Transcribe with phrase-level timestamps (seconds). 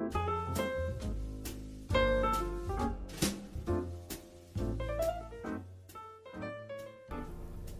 [0.00, 0.10] 今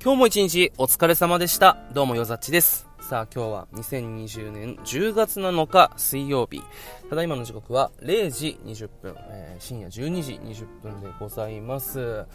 [0.03, 1.77] 日も一日お疲れ様でした。
[1.93, 2.89] どうもよざっちです。
[3.01, 6.61] さあ今日は2020年10月7日水曜日。
[7.08, 12.26] ただいまの時刻は0時20分、えー、深夜12時20分でございます。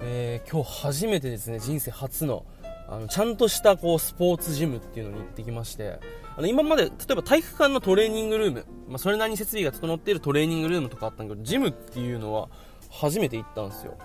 [0.00, 2.46] えー、今日初めてですね、人生初の
[2.88, 5.98] あのちゃんとしたこうスポーツジムっていうのに行ってきまして
[6.36, 12.48] あの今まで例えば体育館のトレーニングルーム、まあ、それなりに設備が整っているトレーニングルームとかあったんだけどジムっていうのは
[12.90, 13.96] 初めて行ったんですよ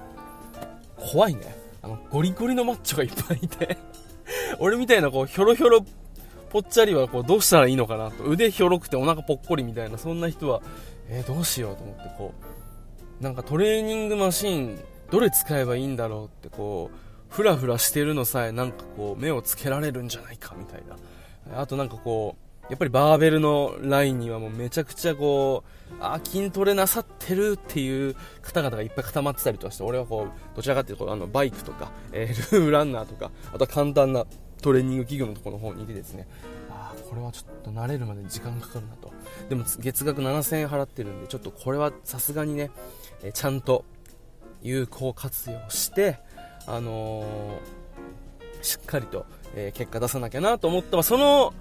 [0.96, 3.78] 怖いねあの、ゴリゴリのマッチョがいっぱいいて
[4.60, 5.86] 俺みたいなこう、ひょろひょろ
[6.50, 8.24] ぽっちゃりはこう、どうしたらいいのかなと。
[8.24, 10.62] 腕ひょろくてお腹ぽっこりみたいな、そんな人は、
[11.08, 12.34] えー、どうしようと思ってこ
[13.22, 14.80] う、なんかトレーニングマシーン、
[15.12, 21.62] どれ使えばいいんだろうってこう、ふらふらしてるのさえなんかこう、目をつけられるんじゃないかみたいな。
[21.62, 34.26] あとなんかこう、やっぱりバーベルのラインにはもうめちゃくちゃこう、あ、筋トレなさってるっていう方々がいっぱい固まってたりとかして、俺はこう、どちらかっていうとあのバイクとか、えー、 ルームランナーとか、あとは簡単な
[34.62, 36.28] トレーニング器具のところの方にいてですね、
[36.70, 39.12] あこれはちょっと慣れるまでに時間かかるなと。
[39.50, 42.70] でも月額7000円払ってるんで、ちょっとこれはさすがにね、
[43.24, 43.84] え、ちゃんと
[44.62, 46.20] 有効活用して、
[46.70, 49.26] あのー、しっかりと、
[49.56, 51.54] えー、結果出さなきゃなと思った、まあ、その、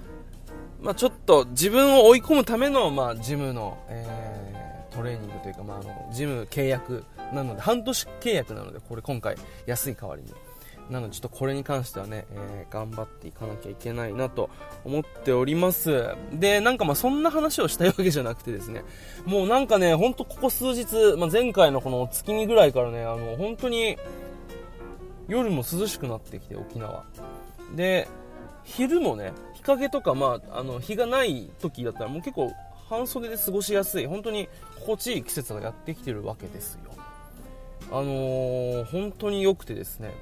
[0.83, 10.33] まあ、ちょっと自分を追い込むための、まあ、ジムの、えー、トレーニングというか、まあ、あのジム契約なので半年契約なのでこれ今回安い代わりに。
[10.91, 14.49] なのでちょっとこれに関してはね、えー、頑張っていかなきゃいけないなと
[14.85, 16.15] 思っております。
[16.33, 18.85] でなんかまあそんな話をしたいわけじゃなくてですね
[19.27, 23.99] もうなんかねほんとここ数日、まあ、前回のこの月見ぐらいからねあの本当に
[25.29, 27.05] 夜も涼しくなってきて沖縄。
[27.77, 28.09] で
[28.65, 32.53] 昼もね日陰とか、まあ、あの日がない時だったらもう結構
[32.89, 34.07] 半袖で過ごしやすい。
[34.07, 34.49] 本当に
[34.81, 36.81] 心地いい季節がやってきてるわけですよ。
[37.91, 40.13] あのー、本当に良くてですね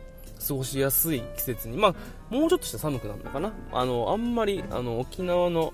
[0.47, 1.77] 過ごしやすい季節に。
[1.77, 1.95] まあ
[2.35, 3.53] もうちょっとして寒くなるのかな。
[3.73, 5.73] あのあんまりあの沖縄の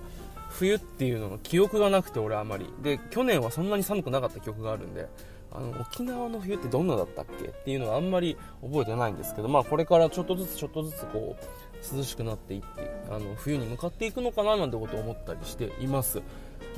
[0.50, 2.66] 冬っていうのの記憶がなくて俺あまり。
[2.82, 5.09] で去年はそんなに寒くなかった記憶があるんで
[5.54, 16.22] あの沖縄の冬ってどんなだったっけっていうのはあんまり覚えてないんですけど、まあ、これからちょっとずつちょっとずつこう涼しくなっていってあの冬に向かっていくのかななんてことを思ったりしています。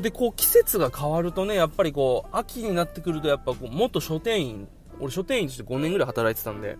[0.01, 4.69] でこう季節が変わるとねやっぱりこう秋になってくるとやっぱこう元書店員
[5.01, 6.77] 俺書店員として5年ぐらい働いてたんで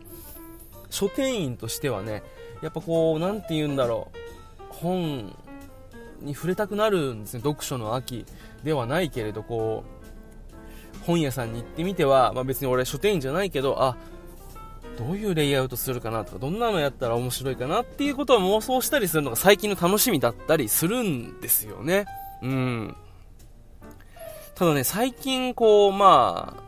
[0.91, 2.23] 書店員としてはね
[2.61, 5.37] やっぱこう何て言うんだろう本
[6.21, 8.25] に触れたくなるんですね読書の秋
[8.63, 9.94] ではないけれどこう
[11.07, 13.97] 本屋さんに行ってみては、まあ、別に俺書店員じゃないけどあ
[14.99, 22.07] どういうレイアウトするかなとか、どんなのやったら面白いかなっていうことを妄想したりするのが最近の楽しみだったりするんですよね。
[22.43, 22.97] うん。
[24.55, 26.63] ただね、最近こう、まあ、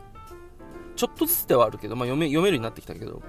[0.97, 3.21] ちょっとずつではあるけど、まあ読め、読めるようになってきたけど、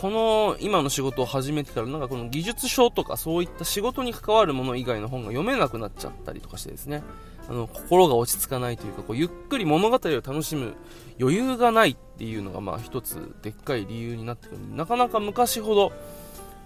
[0.00, 7.02] この今の仕事を始めてからなんかこの技術書とかそういった仕事に関わるもの以外の本が読めなくなっちゃったりとかしてですね。
[7.48, 10.74] あの心が落ち着かないというかこうゆっくり物語を楽しむ
[11.18, 15.92] 余裕がないっていうのがまあ一つでっかい理由になってくるなかなか昔ほど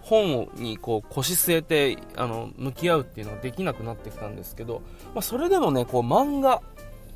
[0.01, 4.83] 本にこう腰据えてあの向き合うっていうのができなくなってきたんですけど、
[5.15, 6.61] まあ、それでもねこう漫画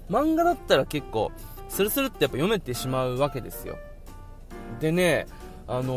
[0.09, 1.33] 漫画だったら結構
[1.69, 3.77] スルスルってやっぱ読めてしまうわけですよ。
[4.79, 5.27] でね
[5.67, 5.95] あの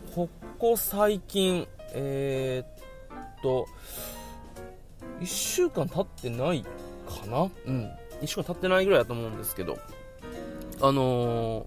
[0.00, 3.66] ー、ここ最近えー、っと
[5.20, 6.64] 1週間経ってない
[7.04, 7.50] かな？
[7.66, 7.90] うん。
[8.20, 9.78] 1週間経ってないぐらいだと思うんですけど、
[10.80, 11.66] あの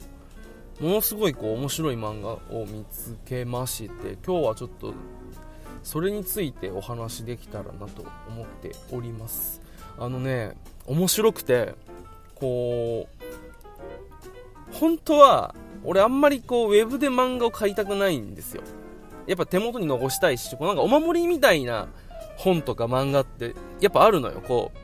[0.79, 4.93] ー、ものすごいこう面白い漫画を見つけまして、今日はちょっと
[5.83, 9.61] それについてお話できたらなと思っております。
[9.97, 10.55] あのね、
[10.85, 11.73] 面白くて、
[12.35, 18.61] こう、本当は、俺あんまりこう、ウェブで漫画を買いたくないんですよ。
[19.25, 21.87] やっぱ手元に残したいし、こうなんかお守りみたいな
[22.37, 24.41] 本とか漫画って、やっぱあるのよ。
[24.45, 24.77] こう、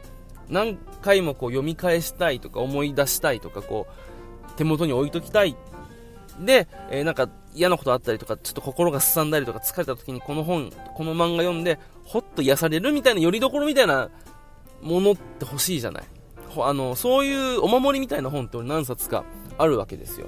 [0.49, 5.55] 何回もこう読み返したいとか思い出したいとかこう手元に置いときたい。
[6.39, 14.09] で、えー、なんか嫌なことあったりとかちょっと心がすさんだりとか疲れた時にこの本この漫画読んでほっと癒されるみたいなよりどころみたいな
[14.81, 16.03] ものって欲しいじゃない。
[16.55, 19.23] あのそういうお守りみたいな本って俺何冊か
[19.57, 20.27] あるわけですよ。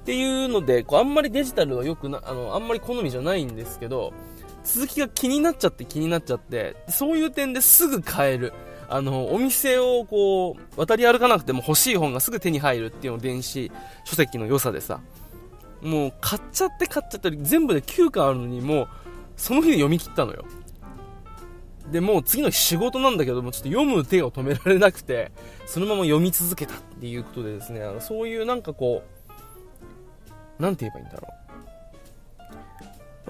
[0.00, 4.14] っていうのでこうあんまりデジタルはよくなあのあんまり好みじゃないんですけど
[4.64, 8.52] 続きが気になっちゃって気になっちゃってそういう点ですぐ買える。
[8.90, 13.70] あの、お店をこう、渡り歩かなくても欲しい本がすぐ手に入るっていうの電子
[14.04, 15.00] 書籍の良さでさ、
[15.80, 18.88] もう買っちゃって買っちゃったり、全部で9巻あるのにもう、
[19.36, 20.44] その日で読み切ったのよ。
[21.92, 25.30] で、もう次の日仕事なんだけども、ちょっと読む手を止められなくて、
[25.66, 29.04] そのまま読み続けたっていうことでですね、あのそういうなんかこ
[30.58, 31.39] う、なんて言えばいいんだろう。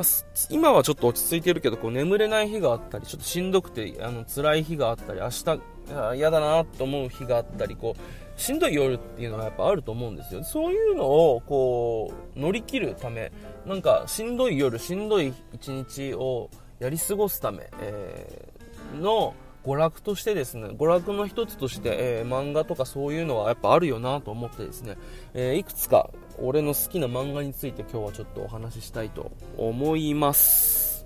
[0.00, 0.06] まあ、
[0.48, 10.42] 今はちょっと落ち着いてるけど、こう眠れない日があったり、ちょっとしんどくて、あの、辛い日があったり、明日、嫌だなと思う日があったり、こう、しんどい夜っていうのがやっぱあると思うんですよ。
[10.42, 13.30] そういうのを、こう、乗り切るため、
[13.66, 16.48] なんか、しんどい夜、しんどい一日を
[16.78, 24.96] やり過ごすため、えー、の、娯楽としてですね、娯楽の一つとして、えー、漫画とかそういうのはやっぱあるよなと思ってですね、
[25.34, 26.08] えー、いくつか
[26.42, 31.04] 俺の好きな漫画について今日はちょっとお話ししたいと思います。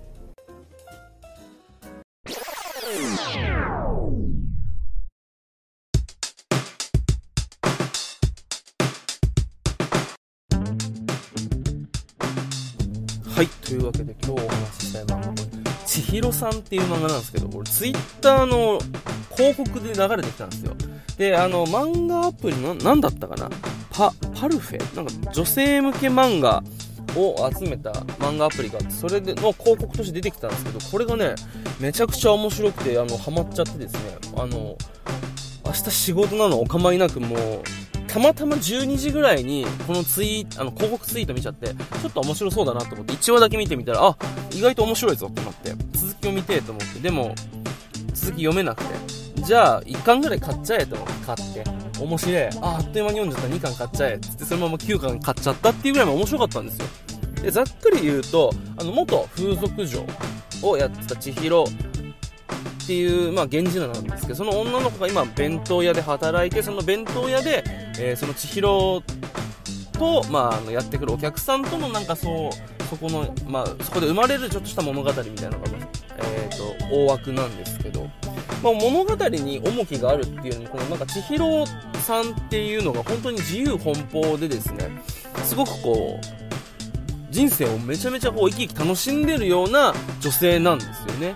[13.35, 15.33] はい、というわけで今日お話ししたい漫画
[15.85, 18.79] 千尋さんっていう漫画なんですけど、これツイッターの
[19.35, 20.73] 広告で流れてきたんですよ。
[21.17, 23.49] で、あの、漫画アプリの、なんだったかな？
[23.91, 24.95] パ、パルフェ？
[24.95, 26.63] なんか女性向け漫画
[27.15, 31.35] を集めた漫画アプリがあって、それでの広告として出てきたんですけど、これがね、
[31.79, 33.99] めちゃくちゃ面白くて、あの、ハマっちゃってですね、
[34.37, 34.77] あの、
[35.65, 36.59] 明日仕事なの？
[36.59, 37.63] お構いなくもう、
[38.07, 44.17] たまたま12時ぐらいに、このツイあの、広告ツイート見ちゃって、ちょっと面白そうだなと思って、1話だけ見てみたら、あ、
[44.51, 47.35] 意外と面白いぞってなって、続きを見てと思って、でも、
[48.13, 48.93] 続き読めなくて、
[49.41, 51.63] じゃあ、1巻ぐらい買っちゃえと思って買って、
[51.99, 52.43] 面白い。
[52.43, 54.19] あ、あっという間に読んじゃった2巻買っちゃえ。
[54.19, 56.85] つって、そのまま9巻買っちゃったっていうぐらい面白かったんですよ。
[57.43, 60.05] で、ざっくり言うと、あの、元風俗嬢
[60.61, 67.63] をやってた千尋っていう、まあ、源氏名なんですけど、その女の子が今、弁当屋で働いて、その弁当屋で、
[67.99, 69.03] えー、その千尋
[69.93, 75.69] と、まあ、あのやってくるお客さんとのなんかそう、そこの、まあ、そこで生まれるちょっとした物語みたいなのが、
[76.17, 78.09] えーと、大枠なんですけど、
[78.63, 81.65] まあ、物語に重きがあるっていうのもこのなんか千尋
[81.99, 84.89] さんっていうのが本当に自由奔放でですね
[85.43, 86.35] すごくこう
[87.31, 91.35] 人生をめちゃめちゃこう生き生き楽しんでるような女性なんですよね。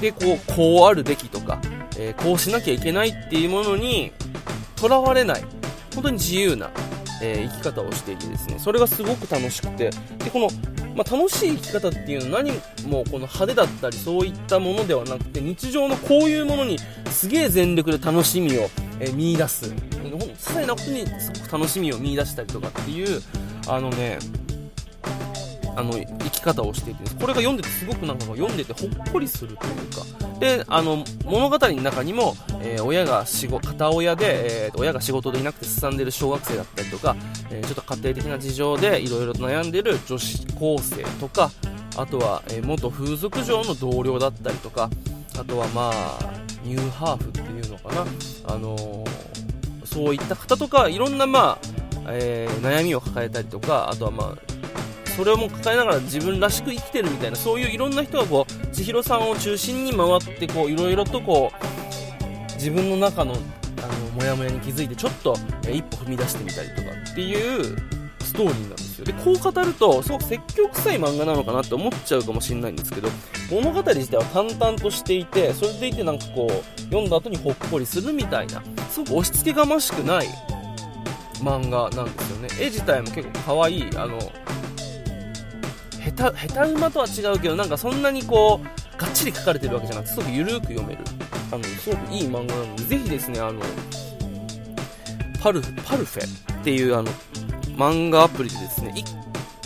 [0.00, 1.60] でこうこうあるべきとか、
[1.98, 4.12] えー、こうしなきゃいけないっていうものに
[4.76, 5.44] とらわれない
[5.94, 6.70] 本当に自由な、
[7.22, 10.48] えー、生き方をしていてですねそれがすごく楽しくてでこの
[10.94, 12.52] まあ、楽しい生き方っていうのは何
[12.86, 16.78] もこの派手だったりそういったものではなくて日常のこういうものに
[17.10, 18.70] すげえ全力で楽しみを、
[19.00, 19.74] えー、見出す。
[20.34, 23.20] 些細なことにすごく楽しみを見いだしたりとかっていう
[23.66, 24.18] あのね
[25.76, 29.74] あの生き方をしていてこれが読んでてすごくなんか読んでてほっこりするという
[30.20, 30.24] か。
[30.40, 37.16] であの物語の中にも、えー、親が仕事片親で、えー、親が仕事でいなくてすさんでる小学生だったりとか、
[37.50, 41.50] えー、ちょっと家庭的な事情でいろいろ悩んでる女子高生とか
[41.96, 44.90] あとは、え元風俗嬢の同僚だったりとか
[45.38, 46.18] あとはまあ
[46.64, 48.04] ニューハーフっていうのかな、
[48.46, 49.04] あの
[49.84, 51.58] そういった方とかいろんなまあ、
[52.08, 54.53] え悩みを抱えたりとかあとはまあ
[55.16, 67.76] それをも抱えながら自分らしく生きてるみたいなそういういろんな人がこう千尋さんを中心に回ってこういろいろとこう自分の中のあのモヤモヤに気づいてちょっと、え一歩踏み出してみたりとかっていう
[68.20, 73.08] ストーリーなんですよでこう語るとすごく積極臭い漫画なのかなって思っちゃうかもしれないんですけど
[73.50, 80.28] 物語自体は淡々としていてそれでいてなんかこう読んだ後にほっこりするみたいなすごく押し付けがましくない
[81.40, 82.48] 漫画なんですよね。
[82.58, 84.18] 絵自体も結構可愛いあの
[86.16, 91.00] 下手下手馬とは違うけどなんかそんなにこうがっちり書かれてるわけじゃなくてすごく緩く読める。
[91.52, 93.60] あのすごくいい漫画なのでぜひですねあの
[95.40, 97.10] パルパルフェっていうあの
[97.76, 98.94] 漫画アプリでですね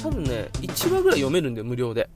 [0.03, 2.09] 多分ね1話ぐらい読めるんで無料で。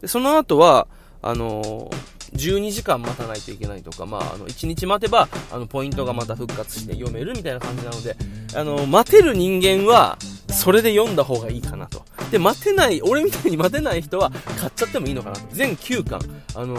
[0.00, 0.86] でその後は
[1.22, 1.90] あの
[2.34, 8.16] 12時間待たないといけないとか、まあ、あの1日待てばあのポイントがまた復活して読めるみたいな感じなので
[8.56, 10.18] あの待てる人間は
[10.54, 15.42] それで読んだ方がいいかなとで、待てない、俺みたいに待てない人は買っちゃってもいいのかなと。
[15.52, 16.20] 全9巻、
[16.56, 16.76] あの、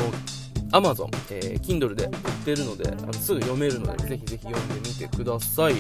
[0.72, 2.12] アマゾン、えー、Kindle で売っ
[2.44, 5.76] てるので、あのすぐ読めるので、ぜひぜひ読んでみてください。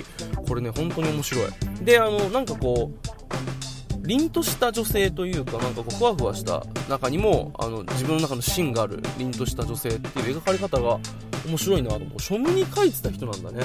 [0.48, 1.50] これね、本当に面白い。
[1.84, 11.00] で、あの、なんかこう、凛とした女性というか、なんかこう、ふわふわした中にも、あの、自分の中の芯がある凛とした女性っていう描かれ方が
[11.46, 12.22] 面白いなと思う。
[12.22, 13.64] 書無に書いてた人なんだね。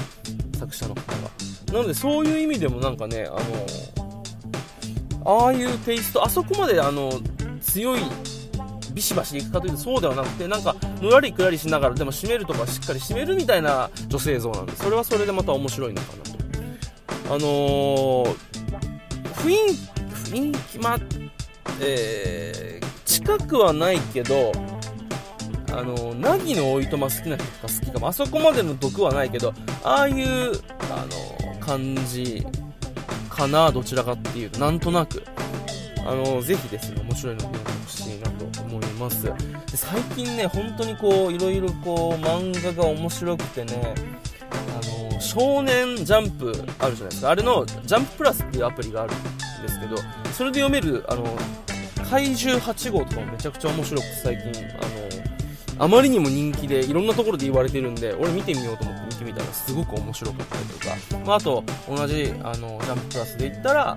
[0.59, 1.31] 作者の方が。
[1.73, 4.00] なので、そういう意味でもなんかね、あの、
[5.25, 7.13] ああいうテイスト、あそこまであの
[7.61, 8.01] 強い
[8.93, 16.25] ビシバシいくかというとそうではなくてなんかぬらりくらりしながらでも締めるとかしっかり締めるみたいな女性像なんでそれはそれでまた面白いのかな
[17.29, 18.37] とあのー、
[19.35, 20.99] 雰囲気雰囲気ま
[21.83, 24.53] えー、近くはないけど
[25.73, 28.09] あの、ナギのおいとま好きな人とか好きかも。
[28.09, 30.53] あそこまでの毒はないけど、ああいう、
[30.91, 32.45] あの、感じ
[33.41, 35.23] かな、どちらかっていうと、なんとなく。
[36.07, 39.25] あの、ぜひですね、面白いのを読んでほしいなと思います。
[39.25, 39.33] で
[39.77, 43.95] 最近ね、本当にこう、いろいろこう、漫画が面白くてね、
[44.51, 47.31] あの、少年ジャンプあるじゃないですか。
[47.31, 49.23] あれの、ジャンププラスっていうアプリがあるん
[49.63, 49.97] ですけど、
[50.33, 51.25] それで読める、あの、
[52.11, 54.65] 怪獣8号とかもめちゃくちゃ面白くて最近、
[55.79, 63.95] あの、あまりにも人気でいろんなところで言われてるんで、俺見てみようと思っててみたらすごく面白かったりとか、まあ、あと、同じ、あの、ジャンププラスで言ったら、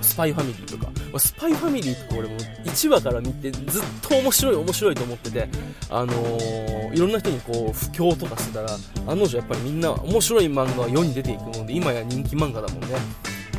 [0.00, 5.48] スパイファミリーとか、スパイファミリーとか俺も1話から見てずっと面白い面白いと思ってて、
[5.90, 8.76] あのー、いろんな人にこう、不況とかしてたら、
[9.08, 12.88] 案の定やっぱりみんな面白い漫画は世に出ていくので、今や人気漫画だもんね。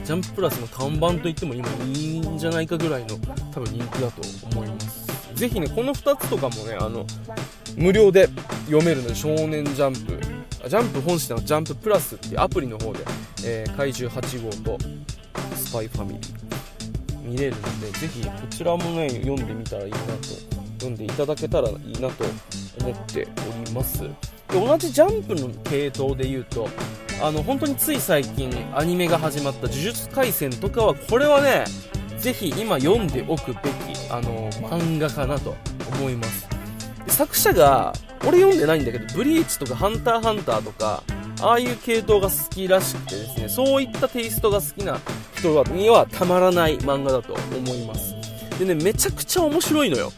[0.05, 3.17] ジャンププラスの看板といっても今いいんじゃないかぐらいの
[3.51, 4.84] 多分人気だと思います。
[5.35, 7.05] ぜひね、この2つとかもね、あの、
[7.77, 8.27] 無料で
[8.65, 10.19] 読めるので、少年ジャンプ、
[10.69, 12.99] ジャンプ本誌のジャンププラスっていうアプリの方で、
[13.43, 14.83] えー、怪獣8号と
[15.55, 16.45] スパイファミリー、
[17.25, 20.05] 見れるのでぜひこちらもね読んでみたらいいなと
[20.79, 22.23] 読んでいただけたらいいなと
[22.79, 23.27] 思って
[23.63, 24.01] おります。
[24.01, 24.09] で
[24.53, 26.69] 同じジャンプの系統で言うと
[27.21, 31.65] あの本当につい最近アニメが始まった「呪術廻戦」とかはこれはね
[32.19, 35.55] ぜひ今読んでおくべきあの漫画かなと
[35.97, 36.47] 思います。
[37.07, 37.93] 作者が
[38.25, 41.03] 俺読んでないんだけどブリーチとかハンターハンターとか
[41.41, 44.99] ああいう系統が好きらしくてですねそういったテイストが好きな
[45.35, 48.15] 人にはたまらない漫画だと思います。
[48.57, 50.11] でねめちゃくちゃ面白いのよ。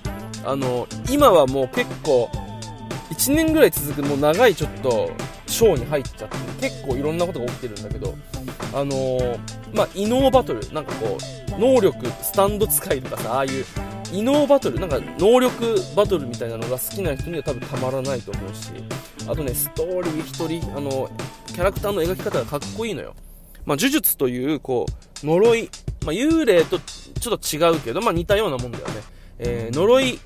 [0.45, 2.29] あの今はもう結構
[3.09, 5.11] 1年ぐらい続くもう長いちょっと
[5.47, 8.15] ショーに入っちゃって結構いろんなことが起きてるんだけど
[8.73, 9.39] あのー、
[9.73, 13.65] まあ、異能バトルなんかこう能力スタンド使いとかさああいう
[14.13, 18.71] 異能バトルなんか能力バトルみたいなのが好きな人には多分たまらないと思うし
[19.27, 21.09] あとねストーリー1人あの
[21.47, 23.15] キャラクターの描き方がかっこいいのよ
[23.67, 24.85] まあ、呪術という、こ
[25.23, 25.69] う、呪い、
[26.05, 28.93] まあ、幽霊とちょっと違うけど、まあ、似たようなもんだよね。
[29.39, 30.19] えー、呪い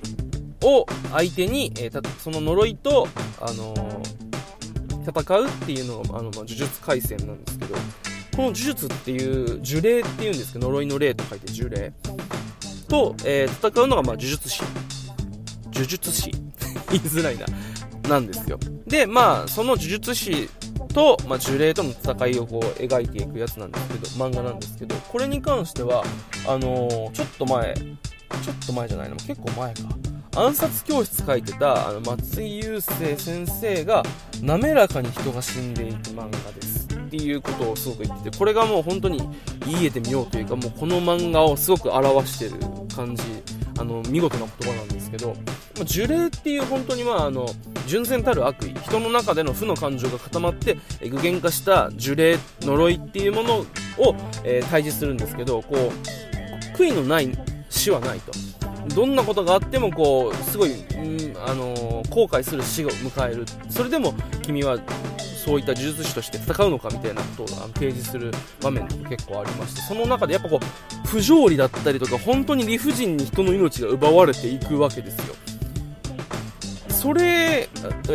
[0.61, 3.07] を相手に、えー、その呪いと、
[3.41, 7.75] あのー、戦うっていうのが、あの、まあ、呪術廻戦なんですけど、
[8.35, 11.93] この呪術っていう、呪霊っていうんですけど、呪いの霊と書いて呪霊。
[12.87, 14.61] と、えー、戦うのが、まあ、呪術師。
[15.73, 16.31] 呪術師
[16.91, 17.45] 言いづらいな。
[18.09, 18.59] なんですよ。
[18.87, 20.49] で、まあ、その呪術師
[20.93, 26.03] と、まあ、呪霊との戦いをこう描いていくやつなんですけど、漫画なんですけど、これに関しては、
[26.47, 29.81] あのー、ちょっと前、ちょっと前じゃないの、結構前か。
[30.35, 34.03] 暗殺教室書いてた、あの、松井優生先生が、
[34.41, 36.80] 滑らかに人が死んでいく漫画です。
[37.11, 39.21] っていうことをすごく言ってて、これがもう本当に
[39.65, 42.51] 言い得てみようというか、もうこの漫画をすごく表してる
[42.95, 43.23] 感じ、
[43.77, 45.35] あの、見事な言葉なんですけど、
[45.75, 47.49] 呪霊っていう本当にまあ、あの、
[47.85, 53.55] 純然たる悪意人の中での負の感情が固まって具現化した呪霊呪いっていうもの
[53.97, 54.15] を、
[54.45, 57.29] えー、対峙するんですけどこう悔いのない
[57.69, 58.31] 死はないと。
[58.95, 63.45] どんなことがあってもこうすごい、うんあのー、後悔する死を迎える。
[63.69, 64.79] それでも君は
[65.43, 68.31] そういった呪術師として戦うのかみたいなことをあの提示する
[68.61, 75.35] 場面とか結構ありましてその中でやっぱこう不条理だったりとか本当に理不尽に人の命が奪われていくわけですよ。
[76.89, 77.67] それ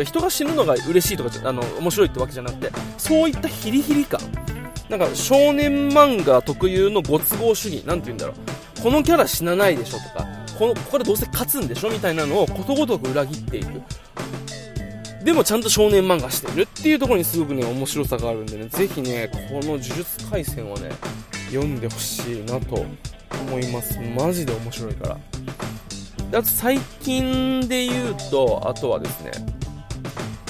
[0.05, 4.21] 人が死ぬのが嬉しいとかあの面白いってわけじゃなくてそういったヒリヒリ感。
[4.87, 7.83] なんか少年漫画特有のご都合主義。
[7.85, 8.33] なんて言うんだろ
[8.79, 8.81] う。
[8.81, 10.25] このキャラ死なないでしょとか
[10.57, 13.81] このここでどうせ勝つんでしょみたいなのをことごとく裏切っていく。
[15.27, 20.89] でもちゃんと少年漫画してるっていうところにすごくね面白さがあるんでねぜひねこの呪術廻戦はね
[21.51, 22.85] 読んでほしいなと
[23.41, 23.99] 思います。
[24.15, 25.17] マジで面白いから。
[26.31, 29.31] であと最近で言うと、あとはですね、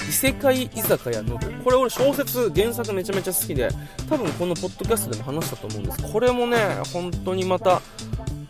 [0.08, 3.68] 異世界居酒屋のこれ俺小説原作めちゃめちゃ好きで
[4.08, 6.12] 多分このポッドキャストでも話したと思うんです。
[6.12, 6.56] これもね
[6.92, 7.82] 本当にまた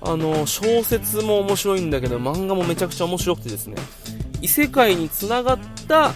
[0.02, 3.76] あの小説も面白いんだけど漫画もめちゃくちゃ面白くてですね
[4.40, 6.12] 異世界につながったあ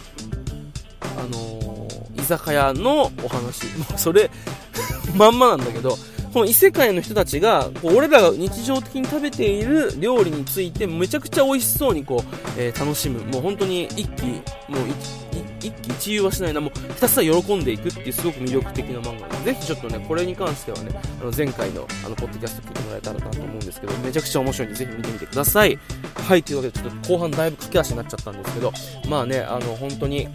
[1.30, 3.66] の居酒屋のお話。
[3.78, 4.30] もうそれ
[5.14, 5.98] まんまなんだけど
[6.32, 13.20] この異世界の人たちが、こう俺らが日常的に食べている料理についてめちゃくちゃ美味しそうにこう、えー、楽しむ。
[13.24, 15.72] もう本当に一気、もう一気
[16.02, 25.78] 一遊はしないな、もうひたすら喜んでいくっていうすごく魅力的な漫画で、ぜひちょっとね、これに関してはね、あの前回のあの、ポッドキャスト聞いてもらえたらなと思うんですけど、めちゃくちゃ面白いんで、ぜひ見てみてください。
[26.14, 28.72] はい、というわけでちょっと後半だいぶ駆け足になっちゃったんですけど、
[29.08, 30.28] まあね、あの、本当に、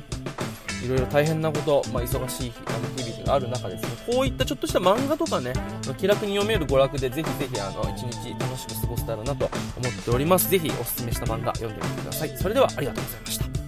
[0.83, 5.53] いろいろ大変なこと、まあ、忙しい日々がある中ですね、こういったちょっとした漫画とかね、
[5.97, 10.49] 気楽に読める娯楽でぜひぜひあの一日楽しく過ごせたらなと思っております。
[10.49, 12.37] ぜひおすすめした漫画読んでみてください。
[12.37, 13.66] それではありがとうございました。